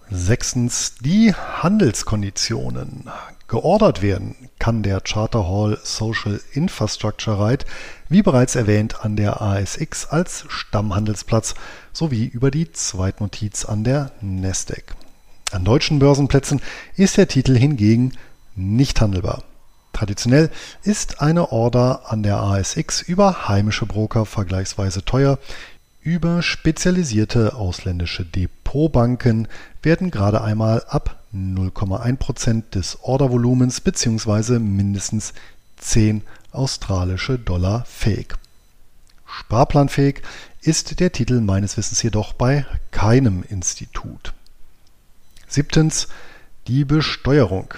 Sechstens 0.09 0.95
die 0.99 1.33
Handelskonditionen. 1.33 3.09
Geordert 3.47 4.01
werden 4.01 4.35
kann 4.59 4.81
der 4.81 5.01
Charter 5.01 5.47
Hall 5.47 5.79
Social 5.83 6.41
Infrastructure 6.53 7.43
Ride, 7.43 7.65
wie 8.09 8.21
bereits 8.21 8.55
erwähnt, 8.55 9.03
an 9.03 9.15
der 9.15 9.41
ASX 9.41 10.07
als 10.07 10.45
Stammhandelsplatz 10.47 11.53
sowie 11.93 12.25
über 12.25 12.49
die 12.49 12.71
Zweitnotiz 12.71 13.65
an 13.65 13.83
der 13.83 14.11
Nasdaq. 14.21 14.95
An 15.51 15.63
deutschen 15.63 15.99
Börsenplätzen 15.99 16.61
ist 16.95 17.17
der 17.17 17.27
Titel 17.27 17.55
hingegen 17.55 18.13
nicht 18.55 18.99
handelbar. 19.01 19.43
Traditionell 19.93 20.49
ist 20.83 21.21
eine 21.21 21.51
Order 21.51 22.11
an 22.11 22.21
der 22.21 22.37
ASX 22.37 23.01
über 23.01 23.47
heimische 23.47 23.85
Broker 23.85 24.25
vergleichsweise 24.25 25.05
teuer. 25.05 25.39
Über 26.01 26.41
spezialisierte 26.41 27.55
ausländische 27.55 28.25
Depotbanken 28.25 29.47
werden 29.81 30.11
gerade 30.11 30.41
einmal 30.41 30.83
ab 30.87 31.23
0,1% 31.33 32.69
des 32.71 32.99
Ordervolumens 33.01 33.81
bzw. 33.81 34.59
mindestens 34.59 35.33
10 35.77 36.23
australische 36.51 37.39
Dollar 37.39 37.85
fähig. 37.85 38.35
Sparplanfähig 39.25 40.21
ist 40.61 40.99
der 40.99 41.11
Titel 41.11 41.41
meines 41.41 41.77
Wissens 41.77 42.03
jedoch 42.03 42.33
bei 42.33 42.65
keinem 42.91 43.43
Institut. 43.47 44.34
Siebtens 45.55 46.09
die 46.67 46.83
Besteuerung. 46.83 47.73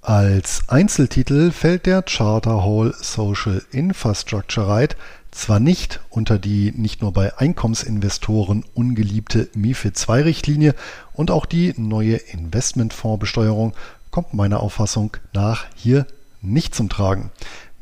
Als 0.00 0.62
Einzeltitel 0.68 1.50
fällt 1.50 1.84
der 1.84 2.00
Charter 2.00 2.64
Hall 2.64 2.94
Social 2.98 3.62
Infrastructure 3.72 4.66
Right 4.66 4.96
zwar 5.30 5.60
nicht 5.60 6.00
unter 6.08 6.38
die 6.38 6.72
nicht 6.72 7.02
nur 7.02 7.12
bei 7.12 7.36
Einkommensinvestoren 7.36 8.64
ungeliebte 8.72 9.50
MIFID 9.54 10.02
II-Richtlinie 10.08 10.74
und 11.12 11.30
auch 11.30 11.44
die 11.44 11.74
neue 11.76 12.16
Investmentfondsbesteuerung 12.16 13.74
kommt 14.10 14.32
meiner 14.32 14.60
Auffassung 14.60 15.14
nach 15.34 15.66
hier 15.76 16.06
nicht 16.40 16.74
zum 16.74 16.88
Tragen. 16.88 17.30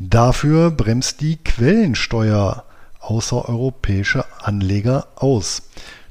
Dafür 0.01 0.73
bremst 0.73 1.21
die 1.21 1.37
Quellensteuer 1.37 2.65
außereuropäische 2.99 4.25
Anleger 4.43 5.07
aus. 5.15 5.63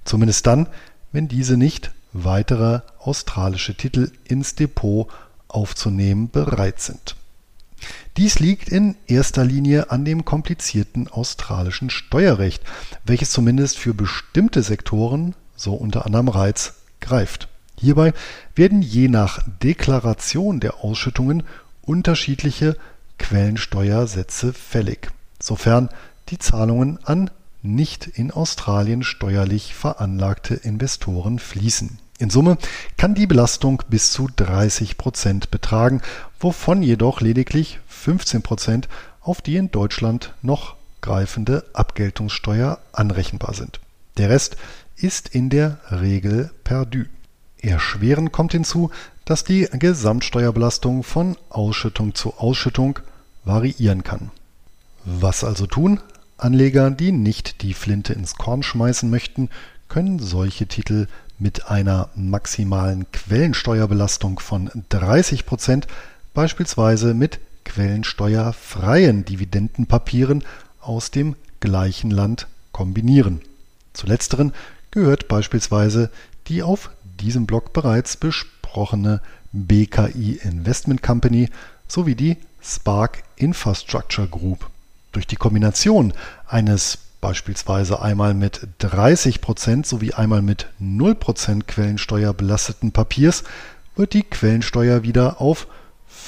Zumindest 0.06 0.48
dann, 0.48 0.68
wenn 1.12 1.28
diese 1.28 1.58
nicht 1.58 1.92
weitere 2.24 2.82
australische 3.00 3.76
Titel 3.76 4.12
ins 4.26 4.56
Depot 4.56 5.08
aufzunehmen 5.48 6.30
bereit 6.30 6.80
sind. 6.80 7.16
Dies 8.18 8.40
liegt 8.40 8.70
in 8.70 8.96
erster 9.06 9.46
Linie 9.46 9.92
an 9.92 10.04
dem 10.04 10.26
komplizierten 10.26 11.08
australischen 11.08 11.90
Steuerrecht, 11.90 12.64
welches 13.06 13.32
zumindest 13.32 13.78
für 13.78 13.94
bestimmte 13.94 14.64
Sektoren, 14.64 15.36
so 15.56 15.76
unter 15.76 16.06
anderem 16.06 16.28
Reiz, 16.28 16.74
greift. 17.00 17.48
Hierbei 17.80 18.14
werden 18.56 18.82
je 18.82 19.08
nach 19.08 19.44
Deklaration 19.62 20.60
der 20.60 20.84
Ausschüttungen 20.84 21.44
unterschiedliche 21.84 22.76
Quellensteuersätze 23.20 24.52
fällig, 24.54 25.12
sofern 25.40 25.90
die 26.30 26.40
Zahlungen 26.40 26.98
an 27.04 27.30
nicht 27.62 28.08
in 28.08 28.32
Australien 28.32 29.04
steuerlich 29.04 29.76
veranlagte 29.76 30.56
Investoren 30.56 31.38
fließen. 31.38 32.00
In 32.20 32.30
Summe 32.32 32.58
kann 32.98 33.14
die 33.14 33.28
Belastung 33.28 33.84
bis 33.90 34.12
zu 34.12 34.28
30 34.36 34.98
Prozent 34.98 35.52
betragen, 35.52 36.02
wovon 36.40 36.82
jedoch 36.82 37.22
lediglich 37.22 37.80
15 37.88 38.42
Prozent 38.42 38.90
auf 39.22 39.42
die 39.42 39.58
in 39.58 39.70
Deutschland 39.70 40.34
noch 40.42 40.76
greifende 41.02 41.64
Abgeltungssteuer 41.74 42.80
anrechenbar 42.92 43.54
sind. 43.54 43.80
Der 44.18 44.30
Rest 44.30 44.58
ist 44.96 45.30
in 45.30 45.50
der 45.50 45.80
Regel 45.92 46.50
perdu. 46.64 47.06
Erschwerend 47.62 48.32
kommt 48.32 48.52
hinzu, 48.52 48.90
dass 49.26 49.44
die 49.44 49.68
Gesamtsteuerbelastung 49.72 51.04
von 51.04 51.38
Ausschüttung 51.50 52.16
zu 52.16 52.36
Ausschüttung 52.38 53.00
variieren 53.44 54.04
kann. 54.04 54.32
Was 55.06 55.44
also 55.44 55.68
tun? 55.68 56.00
Anleger, 56.38 56.92
die 56.92 57.12
nicht 57.12 57.62
die 57.62 57.74
Flinte 57.74 58.14
ins 58.14 58.36
Korn 58.36 58.64
schmeißen 58.64 59.10
möchten, 59.10 59.50
können 59.88 60.20
solche 60.20 60.68
Titel 60.68 61.08
mit 61.40 61.68
einer 61.70 62.10
maximalen 62.16 63.12
Quellensteuerbelastung 63.12 64.40
von 64.40 64.72
30 64.90 65.46
Prozent 65.46 65.88
beispielsweise 66.34 67.14
mit 67.14 67.40
quellensteuerfreien 67.64 69.26
Dividendenpapieren 69.26 70.44
aus 70.82 71.12
dem 71.12 71.36
gleichen 71.60 72.12
Land 72.12 72.48
kombinieren. 72.72 73.42
Zu 73.94 74.08
letzteren 74.08 74.54
gehört 74.92 75.28
beispielsweise 75.28 76.10
die 76.48 76.64
auf 76.64 76.92
diesem 77.20 77.46
Blog 77.46 77.74
bereits 77.74 78.16
besprochene 78.16 79.22
BKI 79.52 80.40
Investment 80.44 81.02
Company 81.02 81.50
sowie 81.88 82.16
die 82.16 82.38
Spark 82.62 83.24
Infrastructure 83.36 84.28
Group. 84.28 84.70
Durch 85.12 85.28
die 85.28 85.36
Kombination 85.36 86.14
eines 86.48 87.00
beispielsweise 87.22 88.02
einmal 88.02 88.34
mit 88.34 88.68
30% 88.80 89.86
sowie 89.86 90.14
einmal 90.14 90.42
mit 90.42 90.68
0% 90.82 91.64
Quellensteuer 91.64 92.34
belasteten 92.34 92.92
Papiers, 92.92 93.44
wird 93.96 94.14
die 94.14 94.24
Quellensteuer 94.24 95.04
wieder 95.04 95.42
auf 95.42 95.68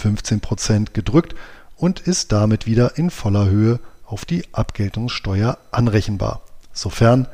15% 0.01 0.93
gedrückt 0.93 1.35
und 1.75 2.01
ist 2.01 2.31
damit 2.31 2.65
wieder 2.65 2.97
in 2.97 3.09
voller 3.09 3.49
Höhe 3.49 3.79
auf 4.05 4.25
die 4.25 4.43
Abgeltungssteuer 4.51 5.57
anrechenbar, 5.71 6.41
sofern 6.73 7.27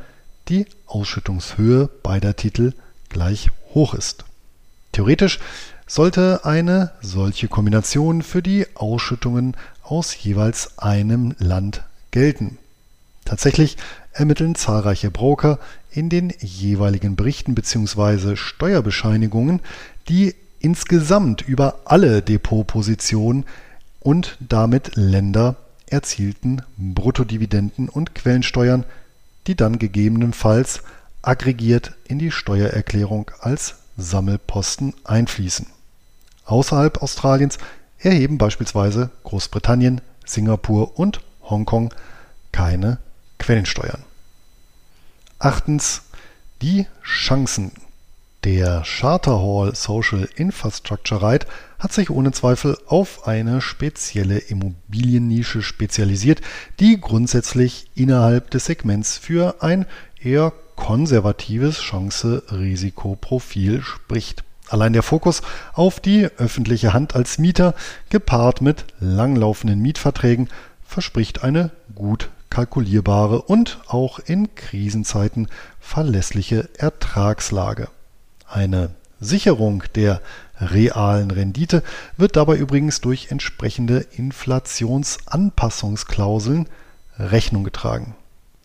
die 0.49 0.67
Ausschüttungshöhe 0.85 1.89
beider 2.03 2.35
Titel 2.35 2.73
gleich 3.09 3.49
hoch 3.73 3.93
ist. 3.93 4.25
Theoretisch 4.91 5.39
sollte 5.87 6.45
eine 6.45 6.91
solche 7.01 7.47
Kombination 7.47 8.21
für 8.21 8.41
die 8.41 8.65
Ausschüttungen 8.75 9.55
aus 9.83 10.15
jeweils 10.23 10.77
einem 10.79 11.35
Land 11.37 11.83
gelten. 12.11 12.57
Tatsächlich 13.25 13.77
ermitteln 14.13 14.55
zahlreiche 14.55 15.11
Broker 15.11 15.59
in 15.91 16.09
den 16.09 16.33
jeweiligen 16.39 17.15
Berichten 17.15 17.55
bzw. 17.55 18.35
Steuerbescheinigungen 18.35 19.61
die 20.07 20.35
insgesamt 20.59 21.41
über 21.41 21.79
alle 21.85 22.21
Depotpositionen 22.21 23.45
und 23.99 24.37
damit 24.39 24.95
Länder 24.95 25.55
erzielten 25.87 26.61
Bruttodividenden 26.77 27.89
und 27.89 28.15
Quellensteuern, 28.15 28.83
die 29.47 29.55
dann 29.55 29.79
gegebenenfalls 29.79 30.81
aggregiert 31.21 31.93
in 32.05 32.19
die 32.19 32.31
Steuererklärung 32.31 33.31
als 33.39 33.75
Sammelposten 33.97 34.93
einfließen. 35.03 35.67
Außerhalb 36.45 37.01
Australiens 37.01 37.57
erheben 37.99 38.37
beispielsweise 38.37 39.09
Großbritannien, 39.23 40.01
Singapur 40.25 40.99
und 40.99 41.21
Hongkong 41.43 41.93
keine 42.51 42.99
Quellensteuern. 43.45 44.01
Achtens 45.37 46.01
die 46.63 46.87
Chancen. 47.03 47.71
Der 48.43 48.81
Charter 48.83 49.39
Hall 49.39 49.75
Social 49.75 50.27
Infrastructure 50.35 51.21
Right 51.21 51.45
hat 51.77 51.93
sich 51.93 52.09
ohne 52.09 52.31
Zweifel 52.31 52.75
auf 52.87 53.27
eine 53.27 53.61
spezielle 53.61 54.39
Immobiliennische 54.39 55.61
spezialisiert, 55.61 56.41
die 56.79 56.99
grundsätzlich 56.99 57.87
innerhalb 57.93 58.49
des 58.49 58.65
Segments 58.65 59.19
für 59.19 59.61
ein 59.61 59.85
eher 60.19 60.51
konservatives 60.75 61.81
Chance-Risikoprofil 61.81 63.83
spricht. 63.83 64.43
Allein 64.69 64.93
der 64.93 65.03
Fokus 65.03 65.43
auf 65.73 65.99
die 65.99 66.25
öffentliche 66.37 66.93
Hand 66.93 67.13
als 67.13 67.37
Mieter 67.37 67.75
gepaart 68.09 68.61
mit 68.61 68.85
langlaufenden 68.99 69.79
Mietverträgen 69.79 70.49
verspricht 70.83 71.43
eine 71.43 71.69
gut 71.93 72.29
kalkulierbare 72.49 73.41
und 73.41 73.79
auch 73.87 74.19
in 74.19 74.55
Krisenzeiten 74.55 75.47
verlässliche 75.79 76.69
Ertragslage. 76.77 77.87
Eine 78.47 78.91
Sicherung 79.19 79.83
der 79.95 80.21
realen 80.59 81.31
Rendite 81.31 81.81
wird 82.17 82.35
dabei 82.35 82.57
übrigens 82.57 82.99
durch 83.01 83.31
entsprechende 83.31 83.99
Inflationsanpassungsklauseln 83.99 86.67
Rechnung 87.17 87.63
getragen. 87.63 88.13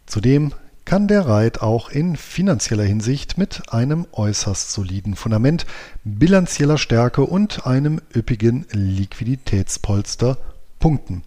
Zudem 0.06 0.52
kann 0.84 1.08
der 1.08 1.26
Reit 1.26 1.62
auch 1.62 1.88
in 1.90 2.16
finanzieller 2.16 2.84
Hinsicht 2.84 3.38
mit 3.38 3.72
einem 3.72 4.06
äußerst 4.12 4.72
soliden 4.72 5.14
Fundament, 5.14 5.66
bilanzieller 6.02 6.78
Stärke 6.78 7.22
und 7.22 7.64
einem 7.66 8.00
üppigen 8.14 8.66
Liquiditätspolster 8.72 10.38
punkten. 10.80 11.22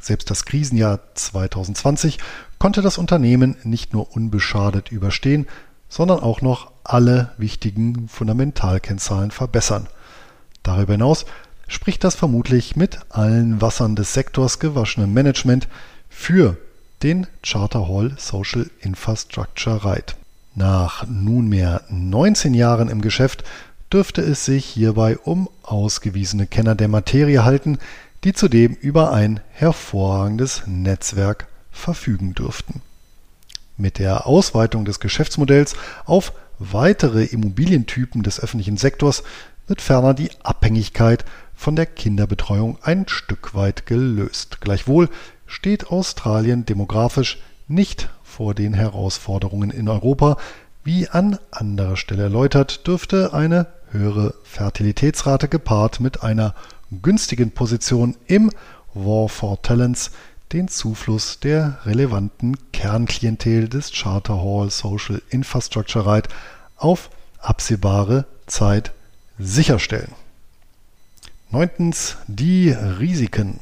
Selbst 0.00 0.30
das 0.30 0.44
Krisenjahr 0.44 1.00
2020 1.14 2.18
konnte 2.58 2.82
das 2.82 2.98
Unternehmen 2.98 3.56
nicht 3.64 3.92
nur 3.92 4.14
unbeschadet 4.14 4.90
überstehen, 4.90 5.46
sondern 5.88 6.20
auch 6.20 6.42
noch 6.42 6.70
alle 6.84 7.32
wichtigen 7.38 8.08
Fundamentalkennzahlen 8.08 9.30
verbessern. 9.30 9.88
Darüber 10.62 10.94
hinaus 10.94 11.24
spricht 11.66 12.04
das 12.04 12.14
vermutlich 12.14 12.76
mit 12.76 12.98
allen 13.10 13.60
Wassern 13.60 13.96
des 13.96 14.14
Sektors 14.14 14.58
gewaschene 14.58 15.06
Management 15.06 15.68
für 16.08 16.56
den 17.02 17.26
Charter 17.42 17.88
Hall 17.88 18.14
Social 18.18 18.70
Infrastructure 18.80 19.84
Right. 19.84 20.16
Nach 20.54 21.06
nunmehr 21.06 21.82
19 21.88 22.54
Jahren 22.54 22.88
im 22.88 23.00
Geschäft 23.00 23.44
dürfte 23.92 24.20
es 24.22 24.44
sich 24.44 24.64
hierbei 24.64 25.16
um 25.16 25.48
ausgewiesene 25.62 26.46
Kenner 26.46 26.74
der 26.74 26.88
Materie 26.88 27.44
halten, 27.44 27.78
die 28.24 28.32
zudem 28.32 28.74
über 28.74 29.12
ein 29.12 29.40
hervorragendes 29.50 30.62
Netzwerk 30.66 31.46
verfügen 31.70 32.34
dürften. 32.34 32.82
Mit 33.76 33.98
der 33.98 34.26
Ausweitung 34.26 34.84
des 34.84 34.98
Geschäftsmodells 34.98 35.76
auf 36.04 36.32
weitere 36.58 37.24
Immobilientypen 37.24 38.22
des 38.22 38.40
öffentlichen 38.40 38.76
Sektors 38.76 39.22
wird 39.68 39.80
ferner 39.80 40.14
die 40.14 40.30
Abhängigkeit 40.42 41.24
von 41.54 41.76
der 41.76 41.86
Kinderbetreuung 41.86 42.78
ein 42.82 43.06
Stück 43.08 43.54
weit 43.54 43.86
gelöst. 43.86 44.60
Gleichwohl 44.60 45.08
steht 45.46 45.88
Australien 45.90 46.66
demografisch 46.66 47.38
nicht 47.68 48.08
vor 48.22 48.54
den 48.54 48.74
Herausforderungen 48.74 49.70
in 49.70 49.88
Europa. 49.88 50.38
Wie 50.84 51.08
an 51.08 51.38
anderer 51.50 51.96
Stelle 51.96 52.24
erläutert, 52.24 52.86
dürfte 52.86 53.34
eine 53.34 53.66
höhere 53.90 54.34
Fertilitätsrate 54.42 55.48
gepaart 55.48 56.00
mit 56.00 56.22
einer 56.22 56.54
günstigen 56.90 57.50
Position 57.50 58.16
im 58.26 58.50
War 58.94 59.28
for 59.28 59.60
Talents 59.62 60.10
den 60.52 60.68
Zufluss 60.68 61.40
der 61.40 61.78
relevanten 61.84 62.56
Kernklientel 62.72 63.68
des 63.68 63.92
Charter 63.92 64.42
Hall 64.42 64.70
Social 64.70 65.20
Infrastructure 65.30 66.06
Right 66.06 66.28
auf 66.76 67.10
absehbare 67.40 68.24
Zeit 68.46 68.92
sicherstellen. 69.38 70.12
Neuntens 71.50 72.16
die 72.26 72.70
Risiken. 72.70 73.60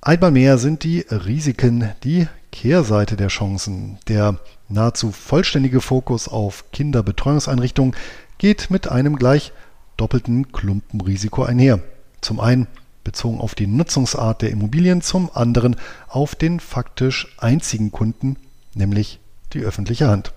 Einmal 0.00 0.30
mehr 0.30 0.58
sind 0.58 0.84
die 0.84 1.00
Risiken 1.00 1.92
die 2.04 2.28
Kehrseite 2.52 3.16
der 3.16 3.28
Chancen. 3.28 3.98
Der 4.08 4.38
nahezu 4.68 5.12
vollständige 5.12 5.80
Fokus 5.80 6.28
auf 6.28 6.64
Kinderbetreuungseinrichtungen 6.72 7.94
geht 8.38 8.70
mit 8.70 8.88
einem 8.88 9.16
gleich 9.16 9.52
doppelten 9.96 10.52
Klumpenrisiko 10.52 11.42
einher. 11.42 11.80
Zum 12.26 12.40
einen 12.40 12.66
bezogen 13.04 13.40
auf 13.40 13.54
die 13.54 13.68
Nutzungsart 13.68 14.42
der 14.42 14.50
Immobilien, 14.50 15.00
zum 15.00 15.30
anderen 15.32 15.76
auf 16.08 16.34
den 16.34 16.58
faktisch 16.58 17.32
einzigen 17.38 17.92
Kunden, 17.92 18.34
nämlich 18.74 19.20
die 19.52 19.60
öffentliche 19.60 20.08
Hand. 20.08 20.32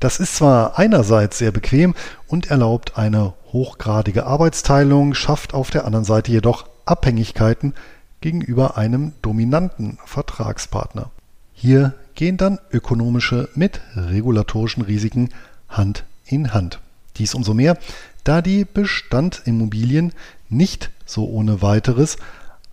Das 0.00 0.18
ist 0.18 0.34
zwar 0.34 0.80
einerseits 0.80 1.38
sehr 1.38 1.52
bequem 1.52 1.94
und 2.26 2.50
erlaubt 2.50 2.98
eine 2.98 3.34
hochgradige 3.52 4.26
Arbeitsteilung, 4.26 5.14
schafft 5.14 5.54
auf 5.54 5.70
der 5.70 5.84
anderen 5.84 6.04
Seite 6.04 6.32
jedoch 6.32 6.66
Abhängigkeiten 6.86 7.74
gegenüber 8.20 8.76
einem 8.76 9.12
dominanten 9.22 9.98
Vertragspartner. 10.06 11.12
Hier 11.52 11.94
gehen 12.16 12.36
dann 12.36 12.58
ökonomische 12.72 13.48
mit 13.54 13.80
regulatorischen 13.94 14.82
Risiken 14.82 15.28
Hand 15.68 16.02
in 16.24 16.52
Hand. 16.52 16.80
Dies 17.16 17.32
umso 17.34 17.54
mehr, 17.54 17.78
da 18.24 18.42
die 18.42 18.64
Bestandimmobilien 18.64 20.12
nicht 20.48 20.90
so 21.04 21.26
ohne 21.28 21.62
weiteres 21.62 22.16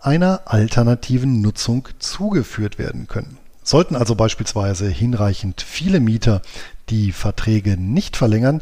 einer 0.00 0.42
alternativen 0.44 1.40
Nutzung 1.40 1.88
zugeführt 1.98 2.78
werden 2.78 3.06
können. 3.08 3.38
Sollten 3.62 3.96
also 3.96 4.14
beispielsweise 4.14 4.88
hinreichend 4.88 5.62
viele 5.62 6.00
Mieter 6.00 6.42
die 6.90 7.12
Verträge 7.12 7.78
nicht 7.78 8.16
verlängern, 8.16 8.60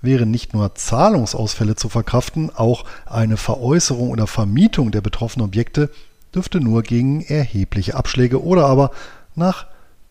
wären 0.00 0.30
nicht 0.30 0.54
nur 0.54 0.74
Zahlungsausfälle 0.76 1.74
zu 1.74 1.88
verkraften, 1.88 2.50
auch 2.54 2.84
eine 3.06 3.36
Veräußerung 3.36 4.10
oder 4.10 4.28
Vermietung 4.28 4.92
der 4.92 5.00
betroffenen 5.00 5.46
Objekte 5.46 5.90
dürfte 6.34 6.60
nur 6.60 6.82
gegen 6.82 7.22
erhebliche 7.22 7.94
Abschläge 7.94 8.42
oder 8.42 8.66
aber 8.66 8.92
nach 9.34 9.66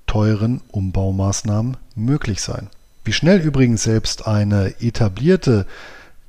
teuren 0.08 0.62
Umbaumaßnahmen 0.72 1.78
möglich 1.96 2.42
sein. 2.42 2.68
Wie 3.06 3.14
schnell 3.14 3.40
übrigens 3.40 3.84
selbst 3.84 4.28
eine 4.28 4.82
etablierte 4.82 5.66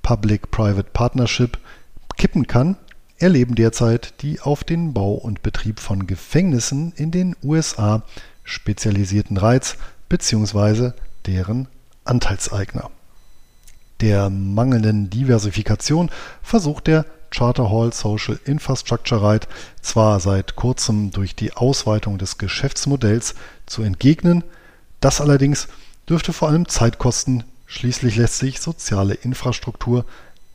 Public-Private 0.02 0.90
Partnership 0.92 1.58
kippen 2.16 2.46
kann, 2.46 2.76
erleben 3.18 3.54
derzeit 3.54 4.22
die 4.22 4.40
auf 4.40 4.64
den 4.64 4.92
Bau 4.92 5.14
und 5.14 5.42
Betrieb 5.42 5.80
von 5.80 6.06
Gefängnissen 6.06 6.92
in 6.96 7.10
den 7.10 7.36
USA 7.42 8.02
spezialisierten 8.44 9.36
Reiz 9.36 9.76
bzw. 10.08 10.92
deren 11.26 11.68
Anteilseigner. 12.04 12.90
Der 14.00 14.28
mangelnden 14.28 15.08
Diversifikation 15.08 16.10
versucht 16.42 16.86
der 16.86 17.06
Charter 17.30 17.70
Hall 17.70 17.92
Social 17.92 18.38
Infrastructure 18.44 19.22
Right 19.22 19.48
zwar 19.80 20.20
seit 20.20 20.54
kurzem 20.54 21.10
durch 21.10 21.34
die 21.34 21.52
Ausweitung 21.54 22.18
des 22.18 22.38
Geschäftsmodells 22.38 23.34
zu 23.66 23.82
entgegnen, 23.82 24.44
das 25.00 25.20
allerdings 25.20 25.68
dürfte 26.08 26.32
vor 26.32 26.48
allem 26.48 26.68
Zeit 26.68 26.98
kosten, 26.98 27.44
schließlich 27.66 28.16
lässt 28.16 28.38
sich 28.38 28.60
soziale 28.60 29.14
Infrastruktur 29.14 30.04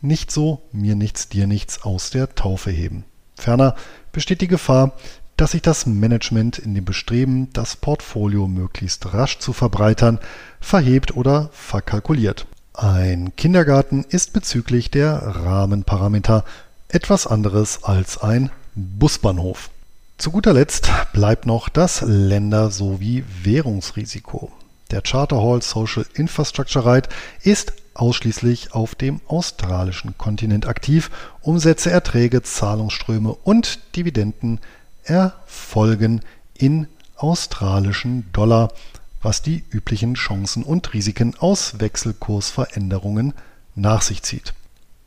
nicht 0.01 0.31
so 0.31 0.61
mir 0.71 0.95
nichts, 0.95 1.29
dir 1.29 1.47
nichts 1.47 1.83
aus 1.83 2.09
der 2.09 2.33
Taufe 2.35 2.71
heben. 2.71 3.05
Ferner 3.35 3.75
besteht 4.11 4.41
die 4.41 4.47
Gefahr, 4.47 4.93
dass 5.37 5.51
sich 5.51 5.61
das 5.61 5.85
Management 5.85 6.59
in 6.59 6.75
dem 6.75 6.85
Bestreben, 6.85 7.51
das 7.53 7.75
Portfolio 7.75 8.47
möglichst 8.47 9.13
rasch 9.13 9.39
zu 9.39 9.53
verbreitern, 9.53 10.19
verhebt 10.59 11.15
oder 11.15 11.49
verkalkuliert. 11.51 12.45
Ein 12.73 13.35
Kindergarten 13.35 14.05
ist 14.07 14.33
bezüglich 14.33 14.91
der 14.91 15.13
Rahmenparameter 15.13 16.45
etwas 16.89 17.25
anderes 17.25 17.83
als 17.83 18.19
ein 18.19 18.51
Busbahnhof. 18.75 19.69
Zu 20.17 20.31
guter 20.31 20.53
Letzt 20.53 20.91
bleibt 21.13 21.47
noch 21.47 21.69
das 21.69 22.01
Länder- 22.01 22.69
sowie 22.69 23.23
Währungsrisiko. 23.43 24.51
Der 24.91 25.01
Charter 25.01 25.41
Hall 25.41 25.61
Social 25.61 26.05
Infrastructure 26.13 26.85
Right 26.85 27.09
ist 27.41 27.73
ausschließlich 27.93 28.73
auf 28.73 28.95
dem 28.95 29.21
australischen 29.27 30.17
Kontinent 30.17 30.67
aktiv. 30.67 31.12
Umsätze, 31.41 31.91
Erträge, 31.91 32.41
Zahlungsströme 32.41 33.34
und 33.43 33.80
Dividenden 33.95 34.60
erfolgen 35.04 36.21
in 36.54 36.88
australischen 37.15 38.32
Dollar, 38.34 38.71
was 39.21 39.41
die 39.41 39.63
üblichen 39.71 40.15
Chancen 40.15 40.63
und 40.63 40.93
Risiken 40.93 41.36
aus 41.38 41.80
Wechselkursveränderungen 41.80 43.34
nach 43.75 44.01
sich 44.01 44.23
zieht. 44.23 44.54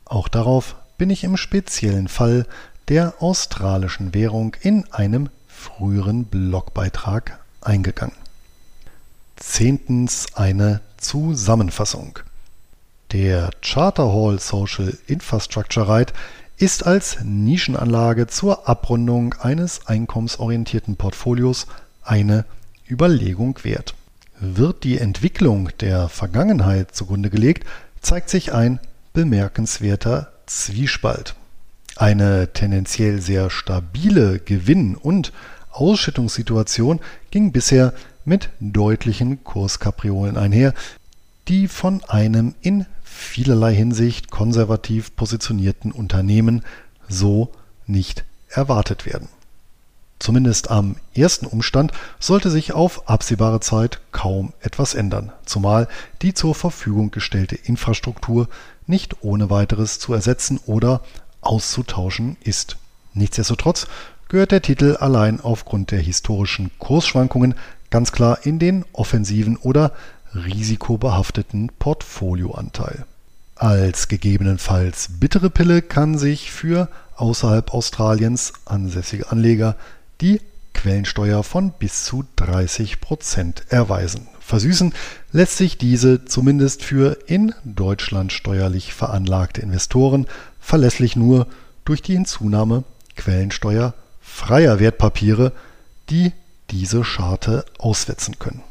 Auch 0.05 0.27
darauf 0.27 0.75
bin 0.97 1.09
ich 1.09 1.23
im 1.23 1.37
speziellen 1.37 2.07
Fall 2.07 2.45
der 2.87 3.15
australischen 3.21 4.13
Währung 4.13 4.55
in 4.61 4.91
einem 4.93 5.29
früheren 5.47 6.25
Blogbeitrag 6.25 7.39
eingegangen. 7.61 8.15
Zehntens 9.35 10.27
eine 10.35 10.81
Zusammenfassung. 10.97 12.19
Der 13.11 13.51
Charter 13.61 14.11
Hall 14.11 14.39
Social 14.39 14.97
Infrastructure 15.07 15.87
Right 15.87 16.11
ist 16.57 16.85
als 16.85 17.17
Nischenanlage 17.23 18.27
zur 18.27 18.67
Abrundung 18.67 19.35
eines 19.35 19.87
einkommensorientierten 19.87 20.95
Portfolios 20.95 21.67
eine 22.03 22.45
Überlegung 22.89 23.59
wert. 23.63 23.93
Wird 24.39 24.83
die 24.83 24.97
Entwicklung 24.97 25.69
der 25.79 26.09
Vergangenheit 26.09 26.95
zugrunde 26.95 27.29
gelegt, 27.29 27.65
zeigt 28.01 28.29
sich 28.29 28.53
ein 28.53 28.79
bemerkenswerter 29.13 30.31
Zwiespalt. 30.45 31.35
Eine 31.95 32.51
tendenziell 32.53 33.21
sehr 33.21 33.49
stabile 33.49 34.39
Gewinn- 34.39 34.95
und 34.95 35.31
Ausschüttungssituation 35.71 36.99
ging 37.31 37.51
bisher 37.51 37.93
mit 38.25 38.49
deutlichen 38.59 39.43
Kurskapriolen 39.43 40.37
einher, 40.37 40.73
die 41.47 41.67
von 41.67 42.03
einem 42.05 42.55
in 42.61 42.85
vielerlei 43.15 43.73
Hinsicht 43.73 44.29
konservativ 44.29 45.15
positionierten 45.15 45.91
Unternehmen 45.91 46.63
so 47.07 47.49
nicht 47.87 48.25
erwartet 48.49 49.05
werden. 49.05 49.29
Zumindest 50.19 50.71
am 50.71 50.95
ersten 51.13 51.45
Umstand 51.45 51.91
sollte 52.19 52.49
sich 52.49 52.73
auf 52.73 53.09
absehbare 53.09 53.59
Zeit 53.59 53.99
kaum 54.11 54.53
etwas 54.61 54.93
ändern, 54.93 55.31
zumal 55.45 55.87
die 56.21 56.33
zur 56.33 56.55
Verfügung 56.55 57.11
gestellte 57.11 57.55
Infrastruktur 57.55 58.47
nicht 58.87 59.23
ohne 59.23 59.49
weiteres 59.49 59.99
zu 59.99 60.13
ersetzen 60.13 60.59
oder 60.65 61.01
auszutauschen 61.41 62.37
ist. 62.41 62.77
Nichtsdestotrotz 63.13 63.87
gehört 64.29 64.51
der 64.51 64.61
Titel 64.61 64.97
allein 64.99 65.41
aufgrund 65.41 65.91
der 65.91 65.99
historischen 65.99 66.71
Kursschwankungen 66.79 67.55
ganz 67.89 68.11
klar 68.11 68.39
in 68.43 68.59
den 68.59 68.85
offensiven 68.93 69.57
oder 69.57 69.91
risikobehafteten 70.35 71.71
Portfolioanteil. 71.79 73.05
Als 73.55 74.07
gegebenenfalls 74.09 75.09
bittere 75.19 75.49
Pille 75.49 75.81
kann 75.81 76.17
sich 76.17 76.51
für 76.51 76.89
außerhalb 77.15 77.73
Australiens 77.73 78.53
ansässige 78.65 79.31
Anleger 79.31 79.77
die 80.19 80.41
Quellensteuer 80.73 81.43
von 81.43 81.71
bis 81.71 82.03
zu 82.03 82.25
30 82.35 82.99
Prozent 82.99 83.63
erweisen. 83.69 84.27
Versüßen 84.41 84.93
lässt 85.31 85.57
sich 85.57 85.77
diese 85.77 86.25
zumindest 86.25 86.83
für 86.83 87.17
in 87.27 87.55
Deutschland 87.63 88.31
steuerlich 88.31 88.93
veranlagte 88.93 89.61
Investoren 89.61 90.27
verlässlich 90.59 91.15
nur 91.15 91.47
durch 91.85 92.01
die 92.01 92.13
Hinzunahme 92.13 92.83
quellensteuerfreier 93.15 94.79
Wertpapiere, 94.79 95.51
die 96.09 96.33
diese 96.69 97.03
Scharte 97.03 97.65
auswetzen 97.79 98.37
können. 98.37 98.61